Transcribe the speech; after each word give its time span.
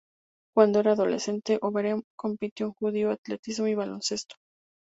Cuando 0.55 0.79
era 0.79 0.93
adolescente, 0.93 1.59
Overeem 1.61 2.01
compitió 2.17 2.65
en 2.65 2.73
judo, 2.73 3.11
atletismo 3.11 3.67
y 3.67 3.75
baloncesto. 3.75 4.35